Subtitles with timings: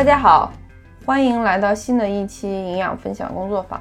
[0.00, 0.50] 大家好，
[1.04, 3.78] 欢迎来到新的一期营养分享工作坊。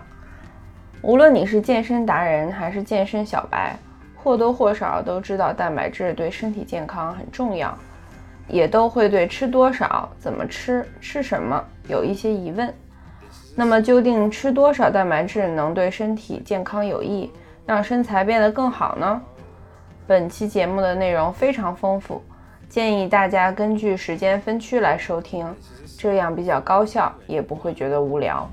[1.02, 3.74] 无论你是健身达人还是健身小白，
[4.18, 7.74] 或多或少都知道蛋白质对身体健康很重要，
[8.50, 12.74] 也都会对吃多少、怎么吃、吃什么有一些疑问。
[13.56, 17.32] 那么，究竟吃多少蛋白质能对身体健康有益，
[17.66, 19.22] 让身材变得更好呢？
[20.06, 22.22] 本期节目的内容非常丰富，
[22.70, 25.44] 建议大家根据时间分区来收听，
[25.98, 28.48] 这样比较高效，也不会觉得无聊。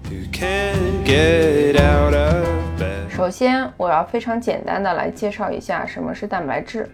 [3.10, 6.91] 首先，我要非常简单的来介绍一下什么是蛋白质。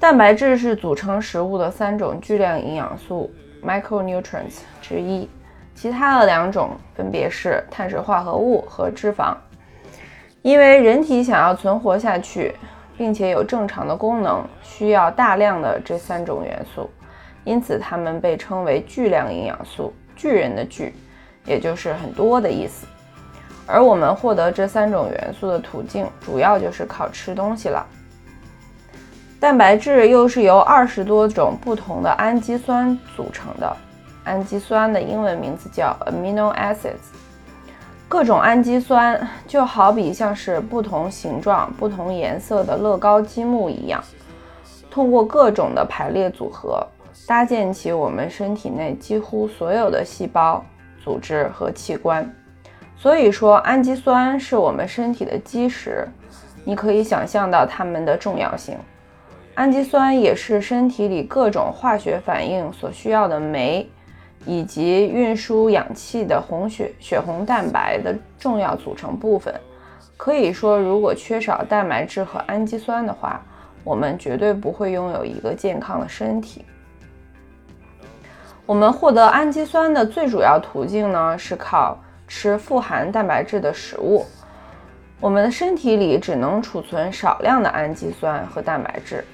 [0.00, 3.32] 蛋白质是组成食物的三种巨量营养素
[3.64, 5.30] （micronutrients） 之一。
[5.72, 9.36] 其他的两种分别是碳水化合物和脂肪。
[10.42, 12.52] 因为人体想要存活下去，
[13.02, 16.88] 并且有正常的功能，需要大量的这三种元素，
[17.42, 19.92] 因此它们被称为巨量营养素。
[20.14, 20.94] 巨人的巨，
[21.44, 22.86] 也就是很多的意思。
[23.66, 27.84] 而我们获得这三种元素的途径，主要就是靠吃东西了。
[29.40, 33.76] 蛋白质又是由二十多种不同的氨基酸组成的。
[34.22, 37.10] 氨基酸的英文名字叫 amino acids。
[38.12, 44.04] 各种氨基酸就好比像是不同形状、不同颜色的乐高积木一样，
[44.90, 46.86] 通过各种的排列组合，
[47.26, 50.62] 搭建起我们身体内几乎所有的细胞、
[51.02, 52.30] 组织和器官。
[52.98, 56.06] 所以说，氨基酸是我们身体的基石。
[56.64, 58.76] 你可以想象到它们的重要性。
[59.54, 63.88] 氨基酸也是身体里各种化学反应所需要的酶。
[64.44, 69.54] 以及运输氧气的红血血红蛋白的重要组成部分。
[70.16, 73.40] 可以说，如果缺少蛋白质和氨基酸的话，
[73.82, 76.64] 我们绝对不会拥有一个健康的身体。
[78.64, 81.98] 我们获得氨基酸的最主要途径呢，是靠
[82.28, 84.24] 吃富含蛋白质的食物。
[85.18, 89.24] 我们的身体里只能储存少量的氨基酸和蛋白质，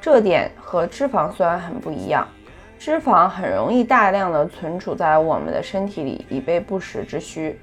[0.00, 2.26] 这点和脂肪酸很不一样。
[2.84, 7.58] 脂肪很容易大量的存储在我们的身体里，以备不时之需。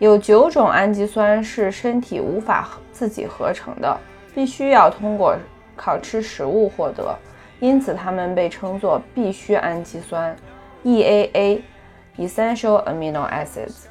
[0.00, 3.96] 有九种氨基酸是身体无法自己合成的，
[4.34, 5.36] 必须要通过
[5.76, 7.16] 靠吃食物获得，
[7.60, 10.34] 因此它们被称作必需氨基酸
[10.82, 13.84] （EAA，Essential Amino Acids）。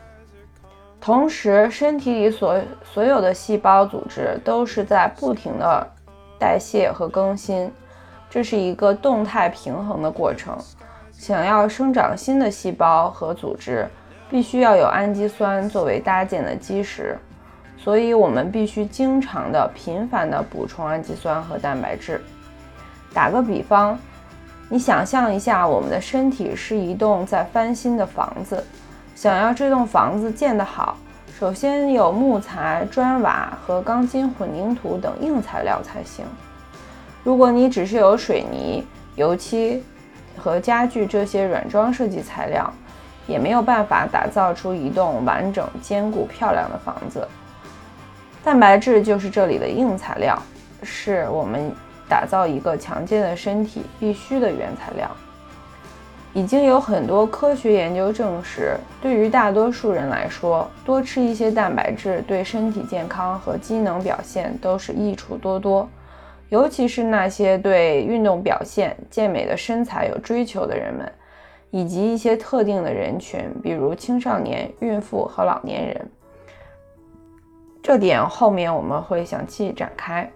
[1.00, 5.88] 同时，身体里所所有的细胞组织都是在不停的
[6.38, 7.72] 代谢和更新。
[8.32, 10.58] 这是一个动态平衡的过程。
[11.12, 13.86] 想要生长新的细胞和组织，
[14.30, 17.20] 必须要有氨基酸作为搭建的基石。
[17.78, 22.22] 所以，我们必须经常的、频繁的补充氨基酸和蛋白质。
[23.14, 24.00] 打个比方，
[24.70, 28.64] 你想象一下，我们的身体是一栋在翻新的房子。
[29.14, 30.96] 想要这栋房子建得好，
[31.38, 36.24] 首先有木材、砖瓦和钢筋混凝土等硬材料才行。
[37.24, 38.84] 如果你只是有水泥、
[39.16, 39.84] 油漆
[40.38, 42.74] 和家具这些软装设计材料，
[43.28, 47.28] 也没有办法打造出一栋完整、坚固、漂亮的房子。
[48.44, 50.42] 蛋白质就是这里的硬材料，
[50.82, 51.72] 是我们
[52.10, 55.10] 打造一个强健的身体必须的原材料。
[56.34, 65.88] 已经有很多科学研究证实，对于大多数人来说，多吃一些蛋白质对身体健康和机能表现都是益处多多。
[66.52, 71.10] 尤其是那些对运动表现、健美的身材有追求的人们，
[71.70, 76.12] 以及一些特定的人群，比如青少年、孕妇和老年人。
[77.82, 80.30] 这点后面我们会详细展开。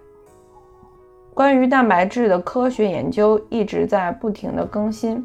[1.33, 5.21] 关于蛋白质的科学研究一直在不停的更新，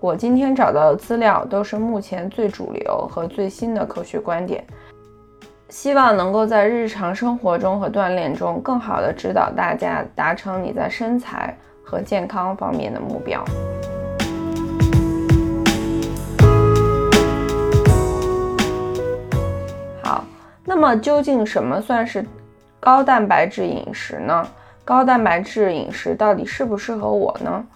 [0.00, 4.62] 我今天找到的资料都是目前最主流和最新的科学观点。
[5.68, 11.52] 希望能够在日常生活中和锻炼中更好的指导大家达成你在身材
[11.82, 13.44] 和健康方面的目标。
[20.04, 20.24] 好，
[20.64, 22.24] 那么究竟什么算是
[22.78, 24.46] 高蛋白质饮食呢？
[24.84, 27.66] 高蛋白质饮食到底适不适合我呢？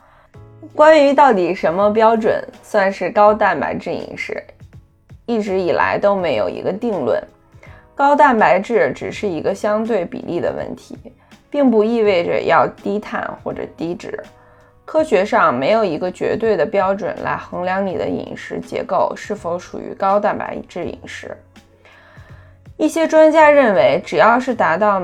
[0.76, 4.40] 关于到底什么标准算是高蛋白质饮食，
[5.26, 7.20] 一直以来都没有一个定论。
[8.00, 10.97] 高蛋白质只是一个相对比例的问题，
[11.50, 14.19] 并不意味着要低碳或者低脂。
[14.87, 21.37] 科学上没有一个绝对的标准来衡量你的饮食结构是否属于高蛋白质饮食。
[22.79, 25.03] 一些专家认为，只要是达到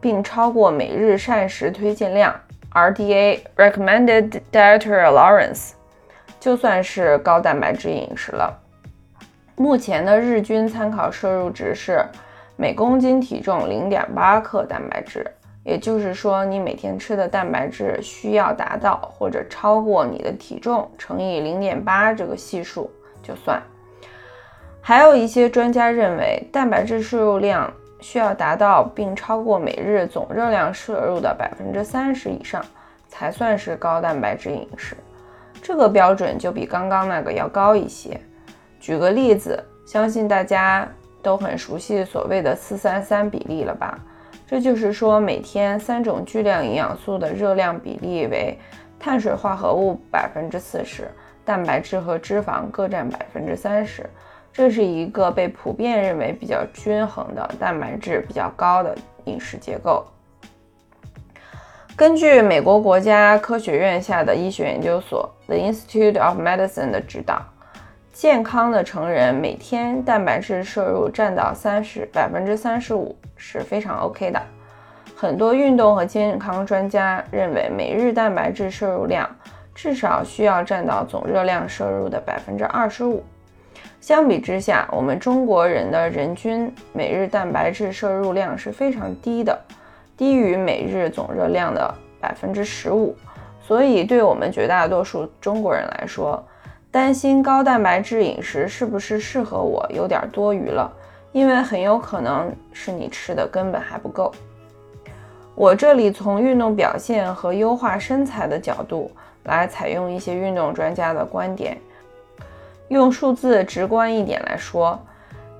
[0.00, 2.34] 并超过每日膳食推荐量
[2.72, 5.72] （RDA，Recommended Dietary Allowance），
[6.40, 8.58] 就算是高蛋白质饮食了。
[9.54, 12.02] 目前的日均参考摄入值是
[12.60, 15.24] 每公斤体重零点八克蛋白质，
[15.62, 22.90] 也就是说，你每天吃的蛋白质需要达到或者超过你的体重乘以零点八这个系数
[23.22, 23.62] 就算。
[24.80, 32.60] 还有一些专家认为，蛋白质摄入量需要达到并超过每日总热量摄入的百分之三十以上，
[33.06, 34.96] 才算是高蛋白质饮食。
[35.62, 38.20] 这个标准就比刚刚那个要高一些。
[38.80, 40.88] 举个例子，相信大家
[41.28, 43.98] 都很熟悉所谓的四三三比例了吧？
[44.46, 48.58] 这就是说，每天三种巨量营养素的热量比例为
[48.98, 51.06] 碳水化合物百分之四十，
[51.44, 54.08] 蛋白质和脂肪各占百分之三十。
[54.54, 58.96] 这是一个被普遍认为比较均衡的、蛋白质比较高的
[59.26, 60.06] 饮食结构。
[61.94, 67.44] 根据美国国家科学院下的医学研究所 The Institute of Medicine 的指导，
[68.18, 74.42] 健康的成人每天蛋白质摄入占到三十百分之三十五是非常 OK 的。
[75.14, 79.30] 很多运动和健康专家认为，每日蛋白质摄入量
[79.72, 83.22] 至少需要占到总热量摄入的百分之二十五。
[84.00, 89.56] 相比之下，我们中国人的人均每日蛋白质摄入量是非常低的。
[90.16, 93.14] 低于每日总热量的百分之十五，
[93.62, 96.44] 所以对我们绝大多数中国人来说，
[96.90, 100.90] 担心高蛋白质饮食是不是适合我有点多余了，
[101.32, 104.32] 因为很有可能是你吃的根本还不够。
[105.54, 109.10] 我这里从运动表现和优化身材的角度
[109.44, 111.76] 来采用一些运动专家的观点，
[112.88, 114.98] 用数字直观一点来说。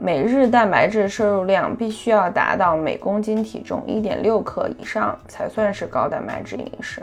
[0.00, 7.02] 每日蛋白质摄入量必须要达到每公斤体重一点六克以上，才算是高蛋白质饮食。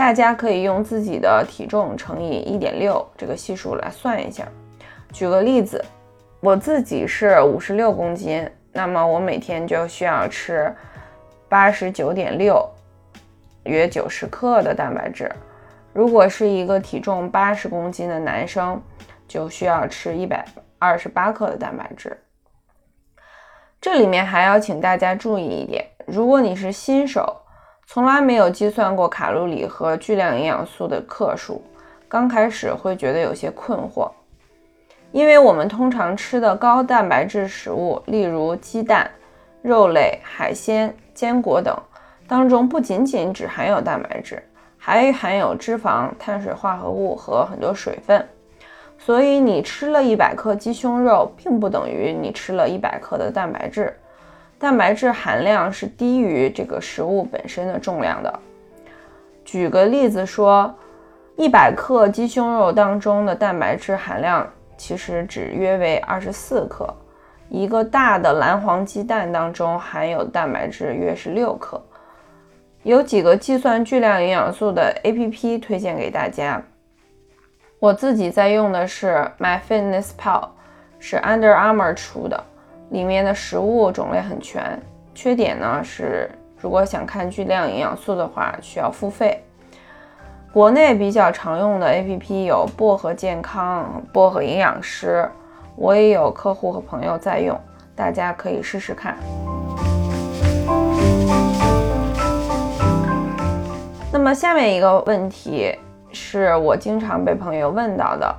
[0.00, 4.48] 大家可以用自己的体重乘以一点六这个系数来算一下。
[5.12, 5.84] 举个例子，
[6.40, 10.74] 我自己是五十六公斤，那么我每天就需要吃
[11.50, 12.66] 八十九点六，
[13.64, 15.30] 约九十克的蛋白质。
[15.92, 18.80] 如果是一个体重八十公斤的男生，
[19.28, 20.42] 就需要吃一百。
[20.78, 22.18] 二十八克的蛋白质，
[23.82, 27.39] 这里面还要请大家注意一点：如果你是新手，
[27.92, 31.60] 从来没有计算过卡路里和巨量营养素的克数，
[32.06, 34.08] 刚开始会觉得有些困惑，
[35.10, 39.10] 因为我们通常吃的高蛋白质食物，例如鸡蛋、
[39.60, 41.76] 肉类、海鲜、坚果等，
[42.28, 44.40] 当中不仅仅只含有蛋白质，
[44.78, 48.24] 还含有脂肪、碳水化合物和很多水分。
[49.00, 53.92] 所以你吃了一百克鸡胸肉，并不等于你吃了一百克的蛋白质，
[54.60, 58.38] 蛋白质含量是低于这个食物本身的重量的。
[59.42, 60.72] 举个例子说，
[61.34, 64.46] 一百克鸡胸肉当中的蛋白质含量
[64.76, 66.94] 其实只约为二十四克，
[67.48, 71.82] 一个大的蓝黄鸡蛋当中含有蛋白质约是六克。
[72.82, 76.62] 有几个计算巨量营养素的 APP 推荐给大家。
[77.78, 80.48] 我自己在用的是 MyFitnessPal，
[80.98, 82.44] 是 Under Armour 出的，
[82.90, 84.80] 里面的食物种类很全。
[85.14, 89.42] 缺点呢是，如果想看巨量营养素的话，需要付费。
[90.52, 95.28] 国内比较常用的 APP 有薄荷健康、薄荷营养师，
[95.76, 97.58] 我也有客户和朋友在用，
[97.96, 99.16] 大家可以试试看。
[104.12, 105.74] 那么下面一个问题。
[106.12, 108.34] 是我经常被朋友问到的，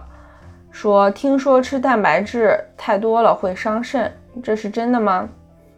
[0.72, 5.28] 说听说吃蛋白质太多了会伤肾，这是真的吗？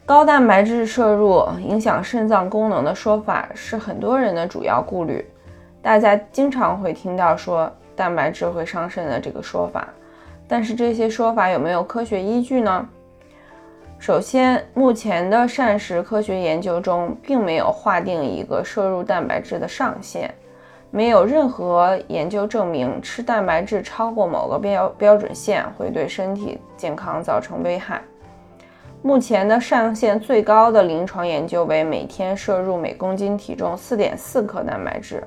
[0.05, 5.25] 高蛋白质摄入影响肾脏功能的说法是很多人的主要顾虑，
[5.81, 9.87] 大家经常会听到说蛋白质会伤肾的这个说法，
[10.47, 12.85] 但是这些说法有没有科学依据呢？
[13.97, 20.29] 首先，目前的膳食科学研究中并没有划定一个摄入蛋白质的上限。
[20.91, 28.01] 没有任何研究证明吃蛋白质超过某个标标准线会对身体健康造成危害。
[29.03, 35.21] 目前的上限最高的临床研究为每天摄入每公斤体重四点四克蛋白质。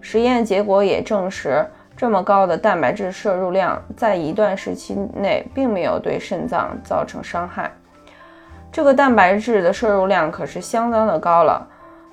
[0.00, 7.68] 实验结果也证实，这么高的蛋白质摄入量在一段时期内并没有对肾脏造成伤害。
[8.70, 11.66] 这个蛋白质的摄入量可是相当的高了，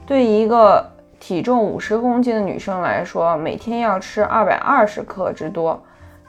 [0.06, 0.84] 对一个。
[1.20, 5.76] 体重五十公斤的女生来说，每天要吃二百二十克之多；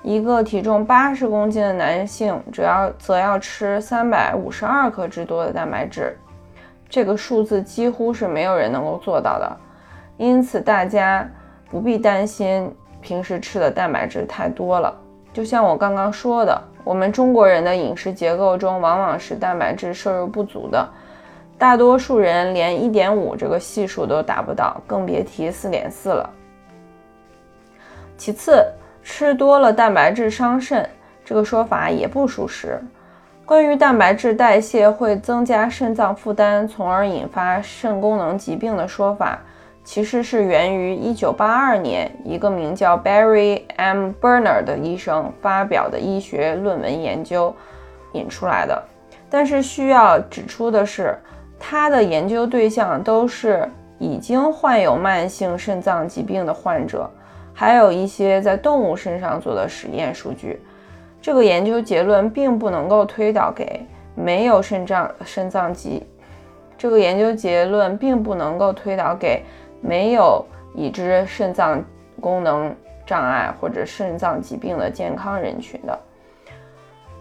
[0.02, 6.16] 一个体重八十公斤的男性，只要则要吃三百五十二克之多的蛋白质。
[6.88, 9.56] 这个数字几乎是没有人能够做到的，
[10.16, 11.28] 因此大家
[11.70, 14.96] 不必担心平时吃的蛋白质太多了。
[15.32, 20.88] 就像我刚刚说的，我们中国人的饮食结构中往往是蛋白质摄入不足的，
[21.58, 26.30] 大多数人连一点五这个系数都达不到，更别提四点四了。
[28.16, 28.64] 其次，
[29.10, 30.86] 吃多了蛋白质伤肾，
[31.24, 32.78] 这个说法也不属实。
[33.46, 39.38] 关于蛋白质代谢会增加肾脏负担，从而引发肾功能疾病的说法。
[39.82, 44.10] 其实是源于1982年一个名叫 Barry M.
[44.20, 47.56] Bernard 的医生发表的医学论文研究
[48.12, 48.80] 引出来的。
[49.30, 51.16] 但是需要指出的是，
[51.58, 53.66] 他的研究对象都是
[53.98, 57.10] 已经患有慢性肾脏疾病的患者，
[57.58, 60.62] 还有一些在动物身上做的实验数据。
[61.20, 63.84] 这个研究结论并不能够推导给
[64.14, 66.06] 没有肾脏肾脏疾。
[66.76, 69.42] 这个研究结论并不能够推导给。
[69.80, 71.80] 没有已知肾脏
[72.20, 72.74] 功能
[73.06, 75.96] 障碍或者肾脏疾病的健康人群的。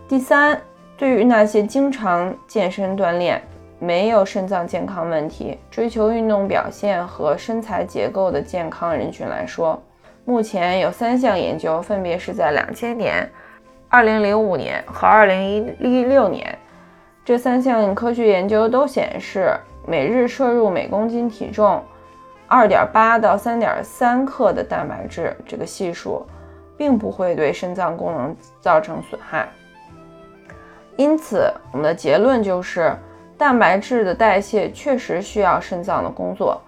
[0.07, 0.59] 第三，
[0.97, 3.39] 对于那些经常健身锻炼、
[3.77, 9.79] 没有肾脏健康问题、追求运动表现和身材结构的健康人群来说，
[10.27, 13.31] 目前有三项研究，分别是在两千年、
[13.87, 16.59] 二零零五年和二零一六年。
[17.23, 21.81] 这三项科学研究都显示，每日摄入每公斤体重。
[22.45, 26.25] 二点八到三点三克的蛋白质，这个系数
[26.75, 29.47] 并不会对肾脏功能造成损害。
[30.97, 32.93] 因此，我们的结论就是，
[33.37, 36.61] 蛋白质的代谢确实需要肾脏的工作。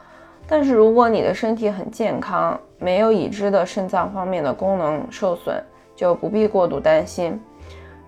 [0.47, 5.61] 但是，如果你的身体很健康，没有已知的肾脏方面的功能受损，
[5.95, 7.39] 就不必过度担心。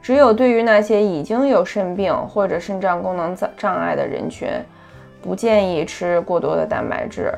[0.01, 4.49] 只有对于那些已经有肾病或者肾脏功能障障碍的人群，
[5.21, 7.31] 不建议吃过多的蛋白质。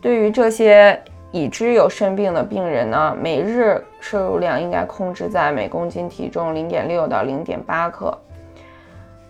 [0.00, 0.98] 对于这些
[1.30, 8.16] 已知有肾病的病人呢，每日摄入量应该控制在每公斤体重零点六到零点八克。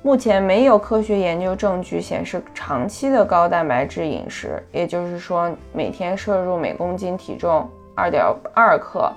[0.02, 9.12] 目前没有科学研究证据显示长期的高蛋白质饮食，也就是说每天摄入每公斤体重二点二克，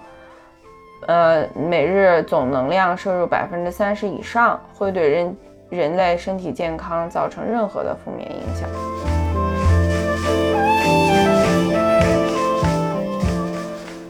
[1.08, 5.38] 呃，每日总能量摄入百分之三十以上，会对人
[5.70, 8.70] 人类身体健康造成任何的负面影响。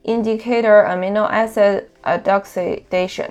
[0.04, 3.30] Indicator Amino Acid Oxidation，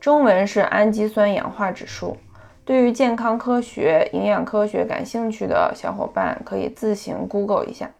[0.00, 2.16] 中文是氨基酸氧化指数。
[2.64, 7.90] 对于健康科学、营养科学感兴趣的小伙伴，可以自行 Google 一下。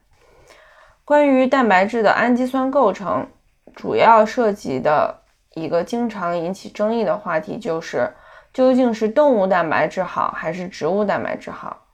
[1.05, 3.29] 关于蛋白质的氨基酸构成，
[3.75, 5.23] 主要涉及的
[5.55, 8.13] 一个经常引起争议的话题就是，
[8.53, 11.85] 究竟是动物蛋白质好还是植物蛋白质好？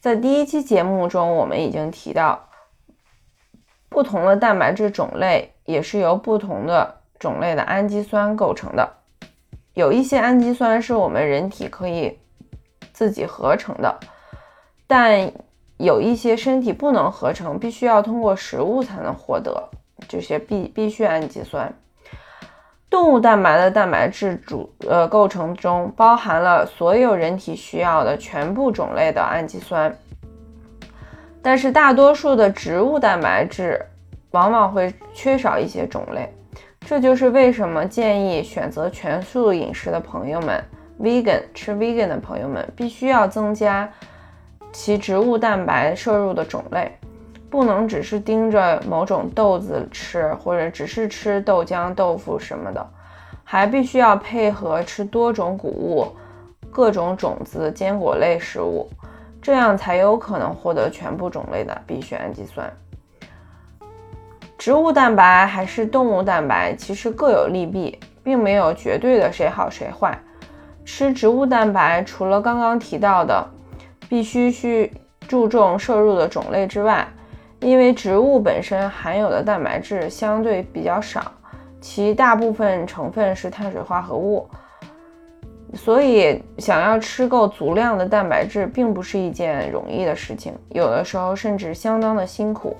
[0.00, 2.44] 在第一期节目中，我们已经提到。
[3.90, 8.97] 不同的蛋白质种类也是由不同的种类的氨基酸构成的。
[9.78, 12.18] 有一些氨基酸是我们人体可以
[12.92, 13.96] 自己合成的，
[14.88, 15.30] 但
[15.76, 19.68] 有一些身体不能合成，必须要通过食物才能获得
[20.08, 21.72] 这些必必需氨基酸。
[22.90, 29.96] 动物蛋白的蛋白质主呃构成中包含了所有人体需要的全部种类的氨基酸。
[31.40, 33.80] 但是大多数的植物蛋白质
[34.32, 36.34] 往往会缺少一些种类，
[36.80, 40.64] 这就是为什么建议选择全素饮食的朋友们
[41.00, 43.88] ，vegan 吃 vegan 的朋友们必须要增加
[44.72, 46.90] 其植物蛋白摄入的种类，
[47.50, 52.86] 不能只是盯着某种豆子吃，或者只是吃豆浆、豆腐什么的，
[53.44, 56.06] 还必须要配合吃多种谷物、
[56.70, 58.88] 各种种子、坚果类食物。
[59.40, 62.70] 这样才有可能获得全部种类的必需氨基酸。
[64.68, 70.14] 植物蛋白还是动物蛋白，其实各有利弊，并没有绝对的谁好谁坏。
[70.84, 73.42] 吃植物蛋白，除了刚刚提到的
[74.10, 74.92] 必须需
[75.26, 77.08] 注重摄入的种类之外，
[77.60, 81.32] 因为植物本身含有的蛋白质相对比较少，
[81.80, 84.46] 其大部分成分是碳水化合物，
[85.72, 92.76] 所以想要吃够足量的蛋白质，并不是一件容易的事情，有的时候甚至相当的辛苦，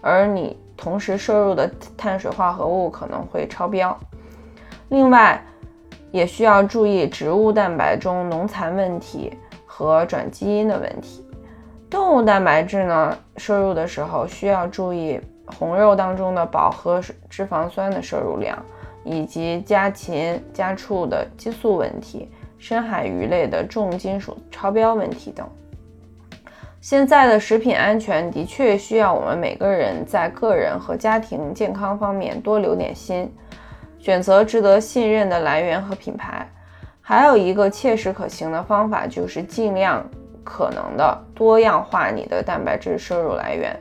[0.00, 3.94] 而你同时摄入的碳水化合物可能会超标。
[4.88, 5.44] 另外，
[6.12, 11.22] 也需要注意植物蛋白中农残问题和转基因的问题。
[11.90, 18.56] 动物蛋白质呢，摄入的时候需要注意红肉当中的饱和脂肪酸的摄入量，
[19.04, 25.46] 以及家禽、家畜的激素问题、深海鱼类的重金属超标问题等。
[26.80, 33.32] 现在的食品安全的确需要我们每个人在个人和家庭健康方面多留点心。
[33.98, 36.48] 选择值得信任的来源和品牌，
[37.02, 40.08] 还有一个切实可行的方法，就是尽量
[40.44, 43.76] 可能的多样化你的蛋白质摄入来源。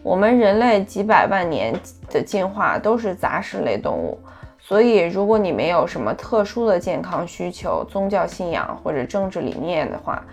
[0.00, 1.74] 我们人类几百万年
[2.08, 4.16] 的进化都是杂食类动物，
[4.60, 10.24] 所以如果你没有什么特殊的健康需求、宗教信仰或者政治理念的话，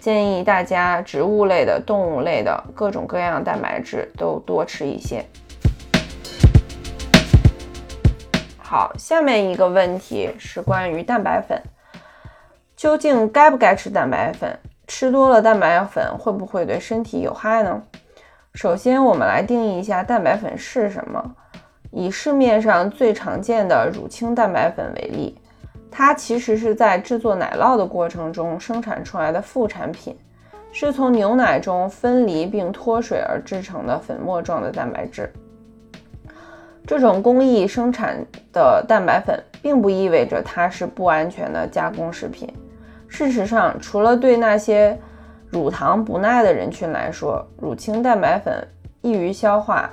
[0.00, 5.24] 建议大家植物类的、动物类的各种各样蛋白质都多吃一些。
[8.58, 11.60] 好，下面一个问题是关于蛋白粉，
[12.74, 14.58] 究竟该不该吃蛋白粉？
[14.86, 17.82] 吃多了蛋白粉会不会对身体有害呢？
[18.54, 21.36] 首先，我们来定义一下蛋白粉是什么。
[21.92, 25.39] 以市面上最常见的乳清蛋白粉为例，
[25.90, 30.16] 它其实是在制作奶酪的过程中生产出来的副产品，
[30.72, 35.30] 是从牛奶中分离并脱水而制成的粉末状的蛋白质。
[36.86, 42.48] 这种工艺生产的蛋白粉，并不意味着它是不安全的加工食品。
[43.06, 44.98] 事实上，除了对那些
[45.50, 48.66] 乳糖不耐的人群来说，乳清蛋白粉
[49.02, 49.90] 易于消化，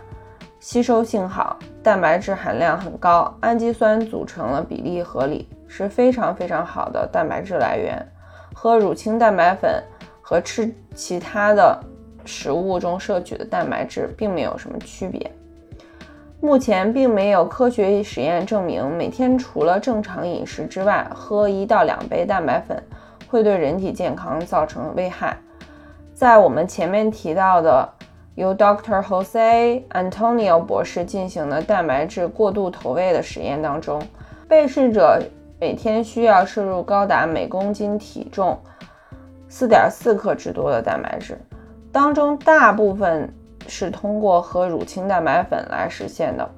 [0.60, 8.06] 吸收性好，蛋白质含量很高，氨基酸组成的比例合理，是非常非常好的蛋白质来源。
[8.54, 9.84] 喝乳清蛋白粉
[10.22, 11.80] 和吃其他的
[12.26, 15.32] 食物中摄取的蛋白质并没有什么区别。
[16.40, 22.82] 目前并没有科学实验证明，每天除了正常饮食之外，喝一到两杯蛋白粉
[23.28, 25.36] 会对人体健康造成危害。
[26.14, 27.88] 在我们前面提到的
[28.36, 34.00] 由 Doctor Jose Antonio 博士进行的蛋白质过度投喂的实验当中，
[34.48, 35.20] 被试者
[35.60, 38.58] 每天需要摄入高达每公斤体重
[39.50, 41.38] 四点四克之多的蛋白质，
[41.92, 43.32] 当中大部分。
[43.70, 46.50] 是通过喝乳清蛋白粉来实现的，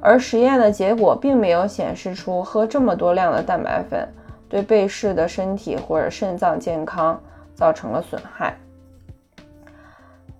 [0.00, 4.08] 而实验的结果并没有显示出喝这么多量的蛋白粉
[4.48, 7.20] 对被试的身体或者肾脏健康
[7.54, 8.56] 造成了损害。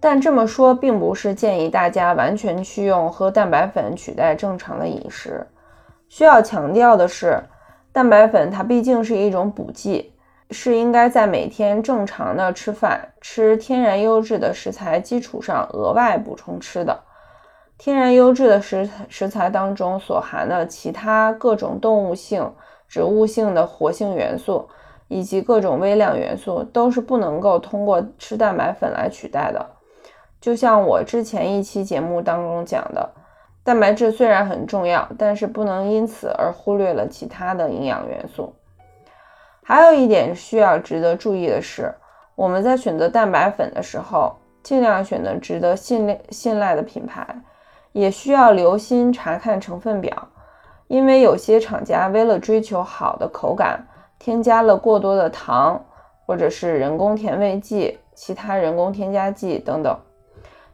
[0.00, 5.46] 但这么说并不是建议大家完全去用喝蛋白粉取代正常的饮食。
[6.08, 7.38] 需要强调的是，
[7.94, 10.10] 蛋白粉它毕竟是一种补剂。
[10.50, 17.00] 是应该在每天正常的吃饭、吃天然优质的食材基础上额外补充吃的。
[17.78, 22.52] 天然优质的食食材当中所含的其他各种动物性、
[22.86, 24.68] 植物性的活性元素，
[25.08, 29.66] 以及各种微量元素，都是不能够通过吃蛋白粉来取代的。
[30.40, 33.10] 就像我之前一期节目当中讲的，
[33.64, 38.54] 蛋白质虽然很重要，但是不能因此而忽略了其他的营养元素。
[39.62, 41.90] 还有一点需要值得注意的是，
[42.34, 47.26] 我们在选择蛋白粉的时候，尽量选择值得信赖信赖的品牌，
[47.92, 50.28] 也需要留心查看成分表，
[50.86, 53.82] 因为有些厂家为了追求好的口感，
[54.18, 55.82] 添加了过多的糖，
[56.26, 59.98] 或者是人工甜味剂、其他人工添加剂等等，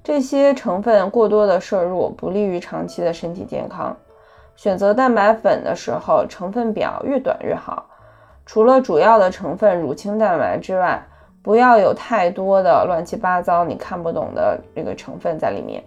[0.03, 3.97] 这些成分过多的摄入不利于长期的身体健康。
[4.57, 7.87] 选择蛋白粉的时候，成分表越短越好。
[8.45, 11.03] 除了主要的成分乳清蛋白之外，
[11.43, 15.83] 不要有太多的乱七八糟你看不懂的这个成分在里面。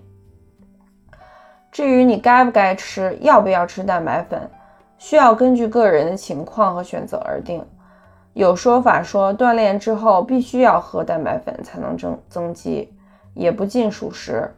[1.71, 4.49] 至于你该不该吃，要不要吃蛋白粉，
[4.97, 7.65] 需要根据个人的情况和选择而定。
[8.33, 12.92] 有说法说锻炼之后必须要喝蛋白粉才能增增肌，
[13.33, 14.49] 也不尽属实。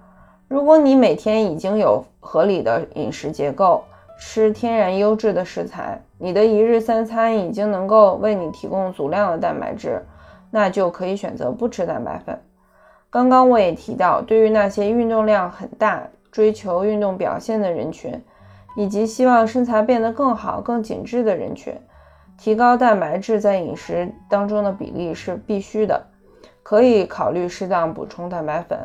[0.48, 3.84] 如果你每天已经有合理的饮食结构，
[4.20, 10.06] 吃天然优质的食材，你的一日三餐已经能够为你提供足量的蛋白质，
[10.52, 12.40] 那就可以选择不吃蛋白粉。
[13.10, 18.22] 刚刚我也提到，对于那些运动量很大、追求运动表现的人群，
[18.78, 21.74] 以及希望身材变得更好、更紧致的人群，
[22.38, 26.06] 提高蛋白质在饮食当中的比例是必须的。
[26.66, 28.80] 可以考虑适当补充蛋白粉。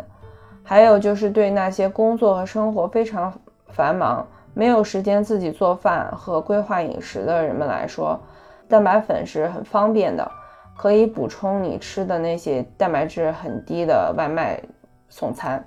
[0.62, 3.32] 还有就是对那些工作和生活非常
[3.68, 8.20] 繁忙、没有时间自己做饭和规划饮食的人们来说，
[8.68, 10.30] 蛋白粉是很方便的。
[10.76, 14.58] 可以补充你吃的那些蛋白质很低的外卖
[15.08, 15.62] 送餐，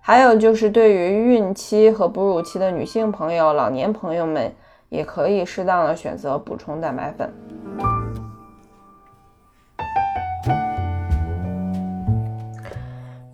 [0.00, 4.52] 还有就是对于孕期和哺乳期的女性朋友、老年朋友们，
[4.88, 7.97] 也可以适当的选择补充蛋白粉。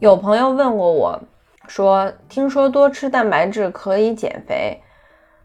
[0.04, 1.18] 有朋友问过我，
[1.66, 4.78] 说听说多吃蛋白质可以减肥，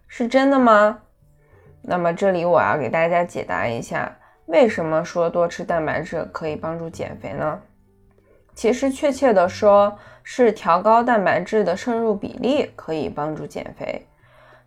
[0.05, 0.99] 是真的吗？
[1.81, 4.17] 那么这里我要给大家解答一下。
[4.47, 7.57] 为什么说多吃蛋白质可以帮助减肥呢？
[8.53, 14.05] 其实确切的说，是调高蛋白质的摄入比例可以帮助减肥。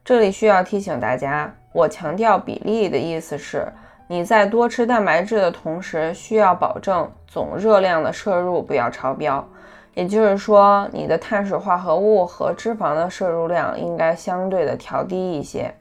[0.03, 3.71] 这里需要提醒大家，我强调比例的意思是，
[4.09, 9.47] 你在多吃蛋白质的同时，需要保证总热量的摄入不要超标。
[9.95, 15.75] 也就是说，你的碳水化合物和脂肪的摄入量应该相对的调低一些，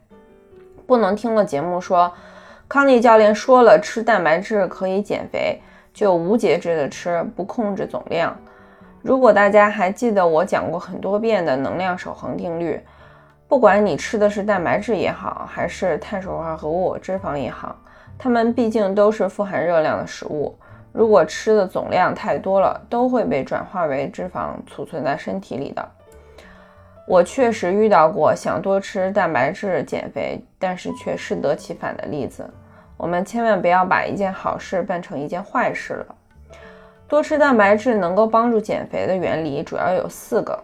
[0.86, 2.12] 不能听了节目说。
[2.68, 5.60] 康妮教练说了，吃蛋白质可以减肥，
[5.92, 8.34] 就无节制的吃，不控制总量。
[9.02, 12.80] 如果大家还记得我讲过很多遍的能量守恒定律，
[13.46, 17.76] 不管你吃的是蛋白质也好，还是碳水化合物、脂肪也好，
[18.16, 20.56] 它们毕竟都是富含热量的食物。
[20.92, 25.88] 如果吃的总量太多了，都会被转化为脂肪储存在身体里的。
[27.06, 32.48] 我确实遇到过想多吃蛋白质减肥，但是却适得其反的例子。
[32.96, 36.14] 我们千万不要把一件好事办成一件坏事了。
[37.08, 40.62] 多吃蛋白质能够帮助减肥的原理主要有四个。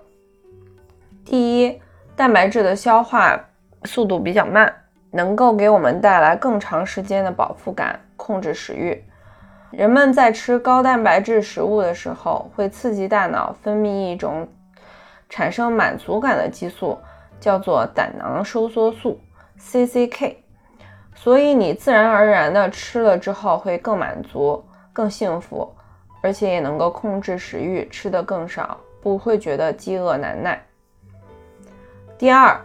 [1.25, 1.81] 第一，
[2.15, 3.39] 蛋白质的消化
[3.85, 4.73] 速度比较慢，
[5.11, 9.03] 能够给我们带来更长时间的饱腹感，控制食欲。
[9.71, 14.49] 人们在吃高蛋白质食物的时候，会刺激大脑分泌一种
[15.29, 16.99] 产生满足感的激素，
[17.39, 19.21] 叫做胆囊收缩素
[19.61, 20.37] （CCK）。
[21.15, 25.71] 所以你自然而然的吃了之后会更满足、更幸福，
[26.23, 30.65] 而且也能够控制食欲，吃得更少，不会觉得饥饿难耐。
[32.17, 32.59] 第二，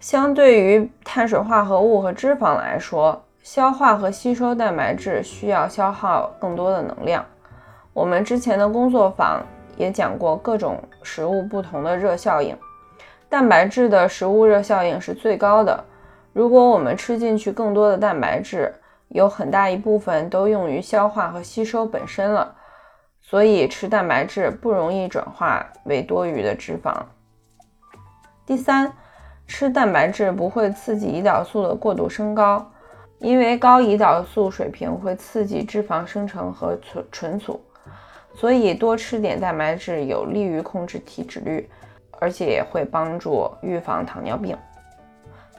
[0.00, 7.24] 相对于碳水化合物和脂肪来说，消化和吸收蛋白质需要消耗更多的能量。
[7.92, 9.42] 我们之前的工作坊
[9.76, 12.56] 也讲过各种食物不同的热效应，
[13.28, 15.84] 蛋白质的食物热效应是最高的。
[16.32, 18.72] 如果我们吃进去更多的蛋白质，
[19.08, 22.54] 有很大一部分都用于消化和吸收本身了，
[23.20, 26.94] 所以吃蛋白质不容易转化为多余的脂肪。
[28.46, 28.92] 第三，
[29.46, 32.70] 吃蛋白质不会刺激胰岛素的过度升高，
[33.22, 37.60] 因为高胰岛素水平会刺激脂肪生成和存存储，
[38.34, 41.70] 所以多吃点蛋白质有利于控制体脂率，
[42.18, 44.58] 而且也会帮助预防糖尿病。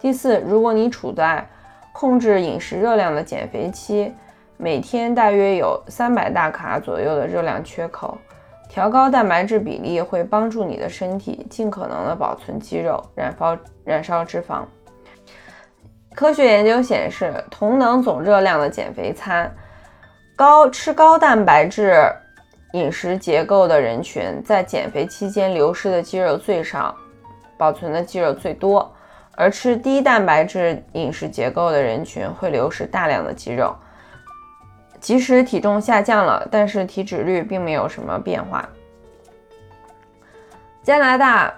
[0.01, 1.47] 第四，如果你处在
[1.93, 4.11] 控制饮食热量的减肥期，
[4.57, 8.17] 每天大约有三百大卡左右的热量缺口，
[8.67, 14.65] 调高蛋白质比例会帮助你的身体尽可能的保存肌肉，燃烧燃烧脂肪。
[16.15, 19.53] 科学研究显示，同等总热量的减肥餐，
[20.35, 21.95] 高吃高蛋白质
[22.73, 26.95] 饮食结构的人群，在减肥期间流失的肌肉最少，
[27.57, 28.91] 保存的肌肉最多。
[29.35, 33.75] 而吃低蛋白质饮食结构的人群会流失大量的肌肉，
[34.99, 38.69] 即使体重下降了，但是体脂率并没有什么变化。
[40.83, 41.51] 加拿大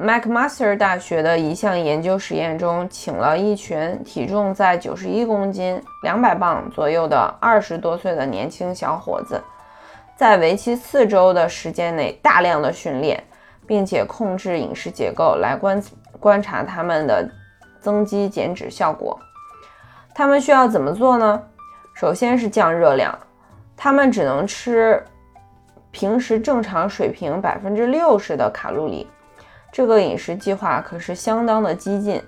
[0.00, 9.38] MacMaster 大学的一项研究实验中，请了一群体重在九十一公斤、两百磅左右的二十多岁的年轻小伙子，
[10.16, 13.22] 在为期四周的时间内大量的训练，
[13.66, 15.82] 并且控制饮食结构来观。
[16.18, 17.26] 观察他们的
[17.80, 19.18] 增肌减脂效果，
[20.14, 21.42] 他们需要怎么做呢？
[21.94, 23.18] 首先是降热量，
[23.74, 25.02] 他们只能吃
[25.90, 29.06] 平时正常水平百分之六十的卡路里。
[29.72, 32.22] 这个饮食计划可是相当的激进，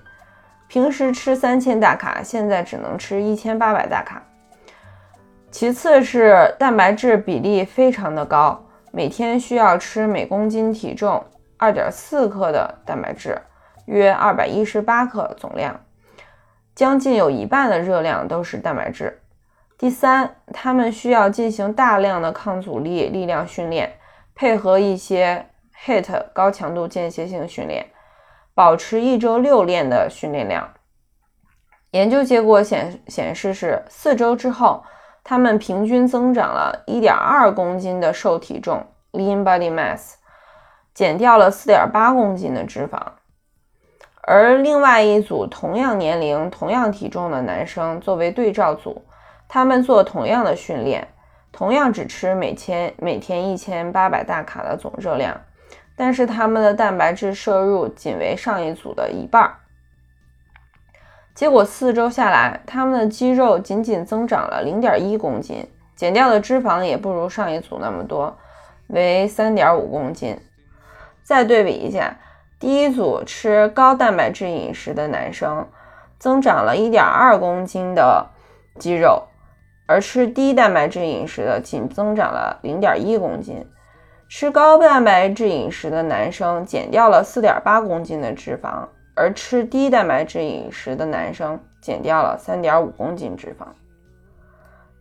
[0.67, 4.21] 平时吃三千大卡，现在只能吃一千八百大卡。
[5.51, 11.23] 其次是蛋白质比例非常的高，每天需要吃每公斤体重
[11.57, 13.39] 二点四克的蛋白质。
[13.85, 15.77] 约二百一十八克总量，
[16.73, 19.19] 将近有一半的热量都是蛋白质。
[19.77, 23.93] 第三，他们需要进行大量的抗阻力力量训练，
[24.33, 25.45] 配合一些
[25.85, 27.85] HIT 高强度间歇性训练，
[28.53, 30.73] 保持一周六练的训练量。
[31.91, 34.83] 研究结果显显示是四周之后，
[35.23, 40.13] 他们平均增长了1.2公斤的瘦体重 （lean body mass），
[40.93, 42.99] 减掉了4.8公斤的脂肪。
[44.21, 49.03] 而另外一组同样年龄、同样体重的男生作为对照组，
[49.49, 51.05] 他们做同样的训练，
[51.51, 55.39] 同样只吃每千每天一千八百大卡的总热量，
[55.95, 59.55] 但是他们的蛋白质摄入仅为上一组的一半。
[61.35, 68.37] 结果四周下来，他们的肌肉仅仅增长了零点一公斤，减掉的脂肪也不如上一组那么多，
[68.87, 70.39] 为三点五公斤。
[71.23, 72.17] 再对比一下。
[72.59, 75.67] 第一组吃高蛋白质饮食的男生
[76.17, 78.29] 增长了一点二公斤的
[78.79, 79.23] 肌肉，
[79.85, 83.67] 而吃低蛋白质饮食的仅增长了零点一公斤。
[84.35, 93.67] 吃高蛋白质饮食的男生减掉了四点八公斤的脂肪，而吃低蛋白质饮食的男生减掉了三点五公斤脂肪。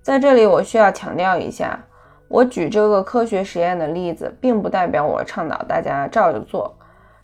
[0.03, 1.83] 在这里，我需要强调一下，
[2.29, 6.77] 我举这个科学实验的例子，并不代表我倡导大家照着做。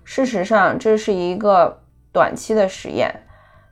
[0.02, 1.78] 事实上，这是一个
[2.10, 3.14] 短期的实验，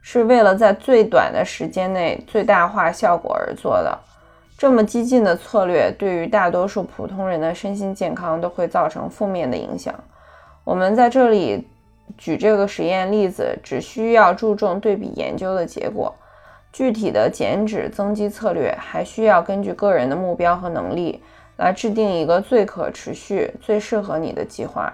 [0.03, 3.99] 是为了在最短的时间内最大化效果而做的。
[4.59, 9.95] 这么激进的策略，对于大多数普通人的身心健康都会造成负面的影响。
[10.64, 11.69] 我们在这里
[12.16, 16.14] 举这个实验例子，只需要注重对比研究的结果。
[16.73, 21.23] 具体的减脂增肌策略，还需要根据个人的目标和能力
[21.57, 24.92] 来制定一个最可持续、最适合你的计划。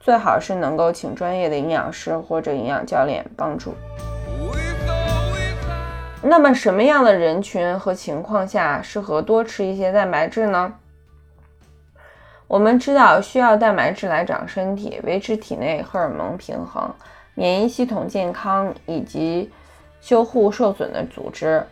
[0.00, 3.74] 最好是能够请专业的营养师或者营养教练帮助。
[6.20, 10.74] 那么，什么样的人群和情况下适合多吃一些蛋白质呢？
[12.48, 16.92] 我们知道，需要蛋白质来长身体、维持体内荷尔蒙平衡、
[17.34, 19.50] 免疫系统健康以及
[20.00, 21.64] 修护受损的组织。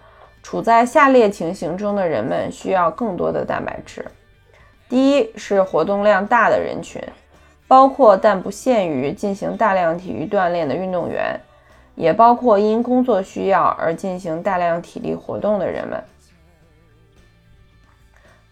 [0.43, 4.07] 处在下列情形中的人们需要更多的蛋白质：
[4.89, 7.03] 第一是活动量大的人群。
[7.69, 11.41] 包括但不限于进行大量体育锻炼的运动员，
[11.97, 16.01] 也包括因工作需要而进行大量体力活动的人们。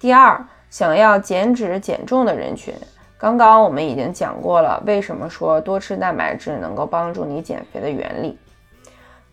[0.00, 2.74] 第二，想要减脂减重的人群，
[3.16, 8.36] 刚刚我们已经讲过了，为什么说多吃蛋白质能够帮助你减肥的原理。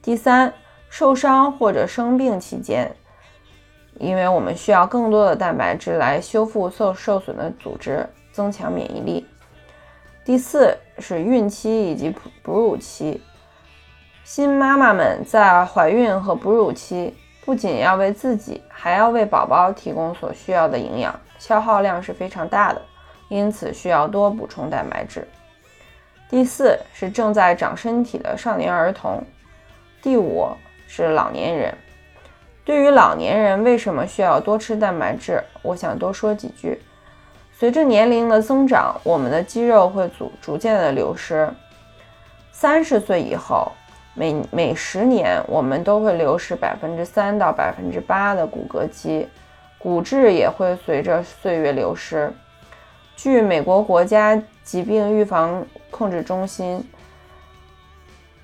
[0.02, 0.54] 第三，
[0.90, 2.90] 受伤或者生病期间，
[4.00, 9.26] 因为我们需要更多的蛋白质来修复受受损的组织，增强免疫力。
[10.24, 13.22] 第四是孕期以及哺哺乳期，
[14.24, 22.82] 新妈妈们在怀孕和哺乳期不仅要为自己，还要为宝宝提供所需要的营养，消耗量是非常大的，
[23.30, 25.28] 因此需要多补充蛋白质。
[26.30, 29.22] 第四是正在长身体的少年儿童。
[30.02, 30.48] 第五
[30.88, 31.76] 是老年人。
[32.64, 36.80] 对于老年人为什么需要多吃蛋白质，我想多说几句。
[37.52, 41.52] 随着年龄的增长，我们的肌肉会逐逐渐的流失。
[42.52, 43.72] 三十岁以后，
[44.14, 49.28] 每每十年我们都会流失百分之三到百分之八的骨骼肌，
[49.78, 52.32] 骨质也会随着岁月流失。
[53.16, 56.84] 据美国国家疾病预防控制中心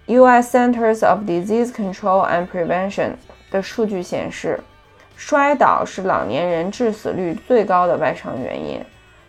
[0.06, 0.58] （U.S.
[0.58, 3.14] Centers of Disease Control and Prevention）
[3.52, 4.60] 的数据显示，
[5.16, 8.80] 摔倒是老年人致死率最高的外伤原因。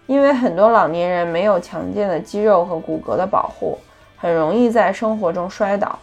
[0.06, 3.78] 因为很多老年人没有强健的肌肉和骨骼的保护，
[4.16, 5.98] 很容易在生活中摔倒，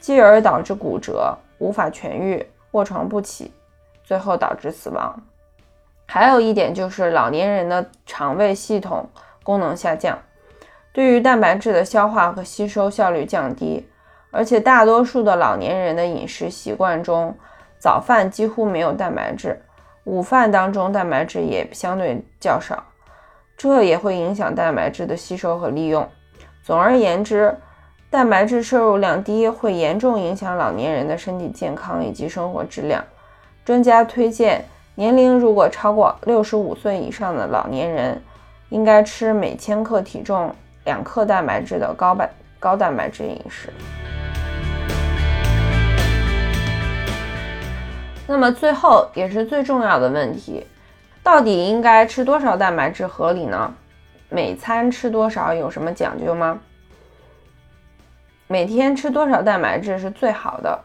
[0.00, 3.52] 继而导致骨折、无法痊愈、卧床不起，
[4.04, 5.22] 最后导致死亡。
[6.06, 9.08] 还有一点就是老年人的肠胃系统
[9.42, 10.18] 功能下降，
[10.92, 13.86] 对于蛋白质的消化和吸收效率降低，
[14.30, 17.36] 而且大多数的老年人的饮食习惯中，
[17.78, 19.62] 早饭几乎没有蛋白质，
[20.04, 22.82] 午饭当中蛋白质也相对较少。
[23.56, 26.08] 这也会影响蛋白质的吸收和利用。
[26.62, 27.54] 总而言之，
[28.10, 33.04] 蛋白质摄入量低会严重影响老年人的身体健康以及生活质量。
[33.66, 38.22] 专家推荐，年龄如果超过六十五岁以上的老年人，
[38.70, 43.70] 应该吃每千克体重两克蛋白质的高白高蛋白质饮食。
[48.26, 50.66] 那么最后也是最重要的问题。
[51.22, 53.74] 到底应该吃多少蛋白质合理呢？
[54.30, 56.58] 每餐吃多少有什么讲究吗？
[58.50, 60.82] 每天吃多少蛋白质是最好的？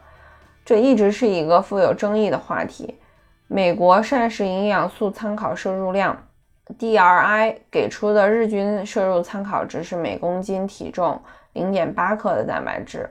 [0.66, 2.94] 这一直是一个富有争议的话题。
[3.48, 6.14] 美国膳食营养素参考摄入量
[6.78, 11.18] DRI 给出的日均摄入参考值是每公斤体重
[11.54, 13.08] 零点八克的蛋白质。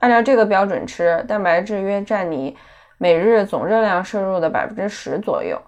[0.00, 2.54] 按照这个标准吃，蛋白质约占你
[2.98, 5.58] 每日总热量摄入的百分之十左右。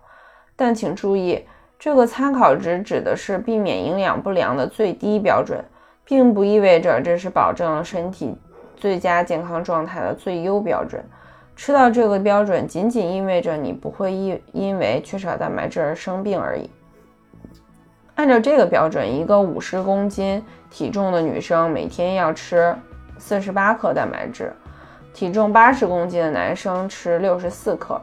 [0.54, 1.42] 但请注意，
[1.78, 5.64] 这个参考值指的是避免营养不良的最低标准，
[6.04, 8.36] 并不意味着这是保证身体
[8.76, 11.04] 最佳健康状态的最优标准。
[11.54, 16.68] 吃到这个标准，仅仅意味着你不会因因为缺少蛋白质而生病而已。
[18.14, 22.74] 按照这个标准，一个五十公斤体重的女生每天要吃
[23.18, 24.52] 四十八克蛋白质，
[25.14, 28.00] 体重八十公斤的男生吃六十四克。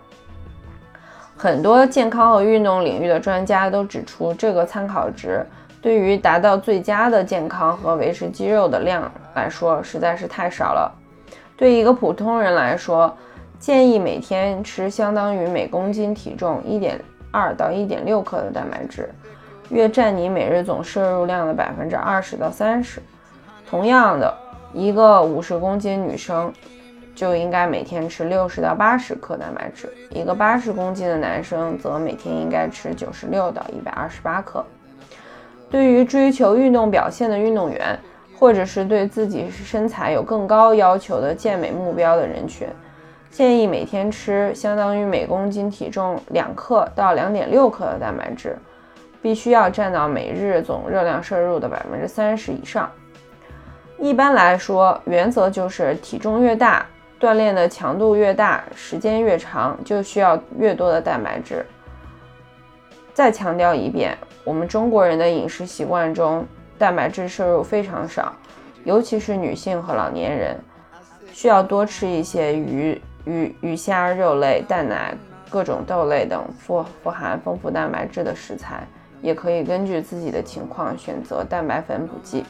[1.35, 5.45] 很多健康和运动领域的专家都指出，这个参考值
[5.81, 10.91] 对于达到最佳的健康和维持肌肉的量来说实在是太少了。
[11.55, 13.15] 对一个普通人来说，
[13.59, 16.99] 建议每天吃相当于每公斤体重一点
[17.31, 19.09] 二到一点六克的蛋白质，
[19.69, 23.01] 约占你每日总摄入量的百分之二十到三十。
[23.69, 24.33] 同样的，
[24.73, 26.51] 一个五十公斤女生
[27.13, 34.65] 就应该每天吃六十到八十克蛋白质，一个八十公斤的男生则每天应该吃九十六到一百二十八克。
[35.69, 37.97] 对于追求运动表现的运动员，
[38.37, 42.67] 或者是对自己身材有更高要求的健美目标的人群。
[43.29, 48.57] 建议每天吃相当于每公斤体重两克到两点六克的蛋白质，
[49.21, 52.89] 必须要占到每日总热量摄入的百分之三十以上。
[53.99, 56.83] 一般来说，原则就是体重越大，
[57.19, 61.63] 锻炼的强度越大，时间越长，就需要越多的蛋白质。
[63.19, 66.45] 再强调一遍，我们中国人的饮食习惯中，
[66.77, 68.31] 蛋白质摄入非常少，
[68.85, 70.57] 尤其是女性和老年人，
[71.33, 73.01] 需要多吃一些鱼。
[73.25, 75.13] 鱼、鱼虾、肉类、蛋奶、
[75.49, 78.87] 各种豆类等富富含丰富蛋白质的食材，
[79.21, 82.45] 也可以根据自己的情况选择蛋白粉补剂。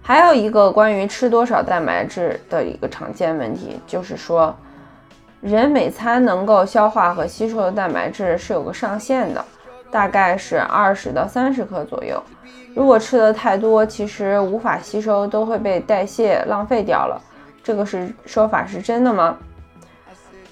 [0.00, 4.56] 还有一个关于吃多少蛋白质的一个常见问题，就是说，
[5.40, 9.44] 人每餐能够消化和吸收的蛋白质是有个上限的，
[9.90, 12.20] 大概是二十到三十克左右。
[12.74, 17.20] 如果吃的太多，其实无法吸收，都会被代谢浪费掉了。
[17.62, 19.36] 这个是说法是真的吗？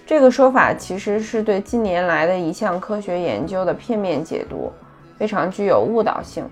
[0.07, 4.73] 这个说法其实是对近年来的一项科学研究的片面解读，
[5.19, 6.49] 非常具有误导性。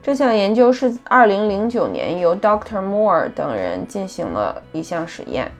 [0.00, 5.50] 这项研究是2009年由 Doctor Moore 等人进行了一项实验，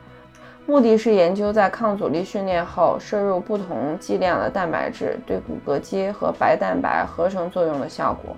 [0.66, 8.34] 目的是研究在抗阻力训练后摄入不同剂量的蛋白质对骨骼肌和白蛋白合成作用的效果。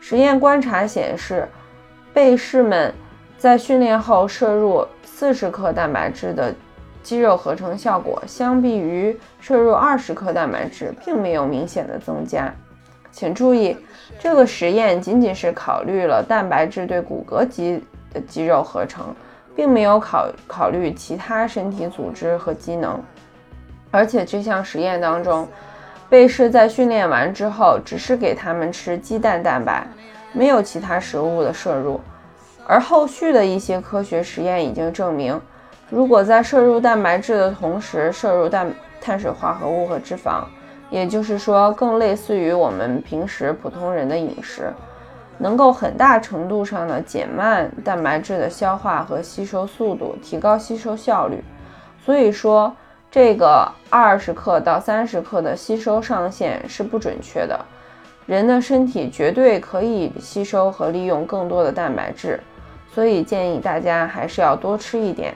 [0.00, 1.48] 实验观察显示，
[2.12, 2.94] 被试们。
[3.38, 6.54] 在训练后摄入四十克蛋白质的
[7.02, 12.50] 肌肉合成效果，相比于摄入二十克蛋白质，并没有明显的增加。
[13.12, 13.76] 请注意，
[14.18, 19.14] 这个实验仅仅是考虑了蛋白质对骨骼肌的肌肉合成，
[19.56, 23.02] 并没有考考虑其他身体组织和机能。
[23.90, 25.48] 而且这项实验当中，
[26.08, 29.86] 被试在训练完之后，只是给他们吃鸡蛋蛋白，
[30.32, 31.98] 没有其他食物的摄入。
[32.66, 35.40] 而后续的一些科学实验已经证明，
[35.88, 40.44] 如果在摄入蛋白质的同时摄入碳碳水化合物和脂肪，
[40.90, 44.72] 也就是说更类似于我们平时普通人的饮食，
[45.38, 51.42] 能够很大程度上的减慢蛋白质的消化和吸收速度，提高吸收效率。
[52.04, 52.74] 所以说，
[53.10, 57.58] 这个二十克到三十克的吸收上限是不准确的。
[58.26, 62.40] 人的身体绝对可以吸收和利用更多的蛋白质。
[62.92, 65.34] 所以建议大家还是要多吃一点。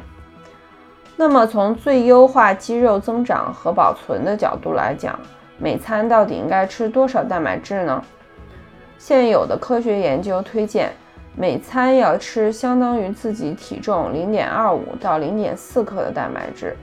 [1.15, 5.21] 那么从最优化肌肉增长和保存的角度来讲，
[5.59, 8.03] 每餐到底应该吃多少蛋白质呢？
[9.03, 10.93] 现有的科学研究推荐，
[11.35, 16.77] 每餐要吃相当于自己体重零点二五到零点四克的蛋白质，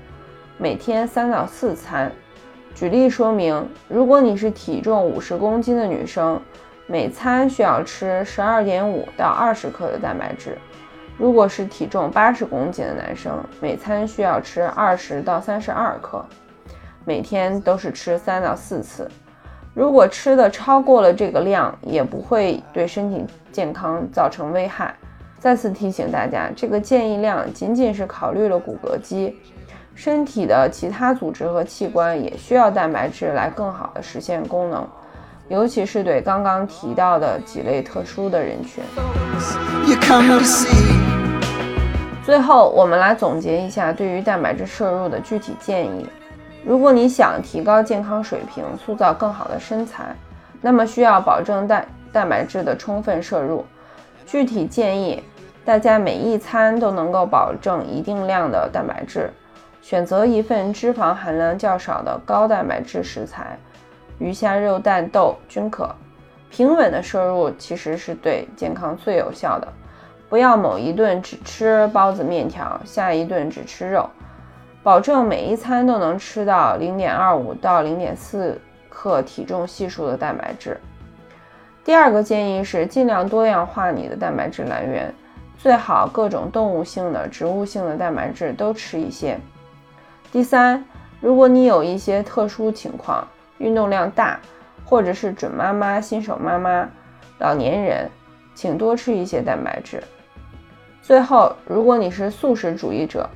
[0.57, 2.11] 每天三到四餐。
[2.73, 6.41] 举例说明，如果你是体重五十公斤的女生。
[6.89, 10.57] 每餐需要吃十二点五到二十克的蛋白质。
[11.17, 16.25] 如果是体重八十公斤的男生，每餐需要吃二十到三十二克。
[17.03, 19.05] 每天都是吃三到四次。
[19.77, 24.91] 如果吃的超过了这个量，也不会对身体健康造成危害。
[25.37, 29.37] 再次提醒大家，这个建议量仅仅是考虑了骨骼肌，
[29.93, 34.83] 身体的其他组织和器官也需要蛋白质来更好的实现功能。
[35.47, 38.83] 尤其是对刚刚提到的几类特殊的人群。
[42.25, 46.09] 最后，我们来总结一下对于蛋白质摄入的具体建议。
[46.67, 50.13] 如果你想提高健康水平，塑造更好的身材，
[50.59, 53.65] 那么需要保证蛋蛋白质的充分摄入。
[54.25, 55.23] 具体建议
[55.63, 59.31] 大家每一餐都能够保证一定量的蛋白质，
[59.81, 63.57] 选择一份脂肪含量较少的高蛋白质食材，
[64.19, 65.89] 鱼虾肉蛋豆均可。
[66.49, 69.65] 平稳的摄入其实是对健康最有效的。
[70.27, 74.09] 不要某一顿只吃包子面条，下一顿只吃肉，
[74.87, 78.57] 保证每一餐都能吃到零点二五到零点四
[78.87, 80.79] 克体重系数的蛋白质。
[81.83, 85.13] 第二个建议是尽量多样化你的蛋白质来源，
[85.57, 89.37] 最好各种动物性的、植物性的蛋白质都吃一些。
[90.31, 90.81] 第三，
[91.19, 93.27] 如果你有一些特殊情况，
[93.57, 94.39] 运动量大，
[94.85, 96.87] 或者是准妈妈、新手妈妈、
[97.39, 98.09] 老年人，
[98.55, 100.01] 请多吃一些蛋白质。
[101.01, 103.29] 最后，如果你是素食主义者，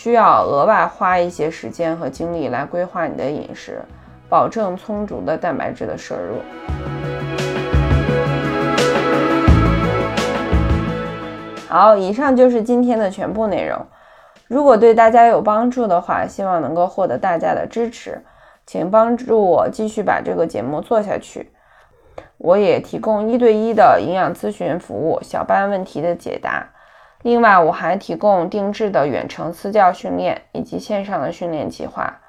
[0.00, 3.82] 需要额外花一些时间和精力来规划你的饮食，
[4.28, 6.36] 保证充足的蛋白质的摄入。
[11.66, 13.76] 好，以上就是今天的全部内容。
[14.46, 18.22] 如果对大家有帮助的话，希望能够获得大家的支持，
[18.64, 21.50] 请帮助我继续把这个节目做下去。
[22.36, 26.68] 我也提供一对一的营养咨询服务，小班问题的解答。
[27.22, 32.20] 另外，我还提供定制的远程私教训练以及线上的训练计划，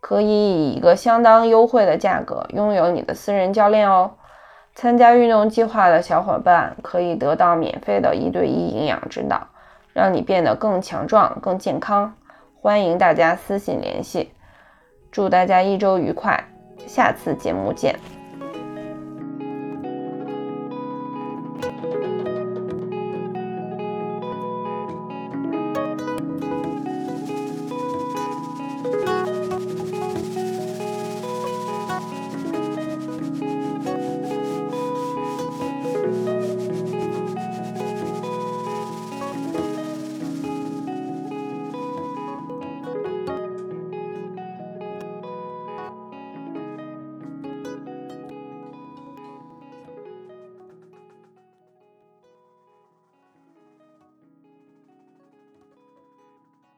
[0.00, 4.12] 可以以一个相当优惠的价格拥有你的私人教练哦。
[4.74, 9.46] 参加运动计划的小伙伴可以得到免费的一对一营养指导，
[9.92, 12.14] 让你变得更强壮、更健康。
[12.60, 14.32] 欢迎大家私信联系。
[15.12, 16.42] 祝大家一周愉快，
[16.86, 18.23] 下次节目见。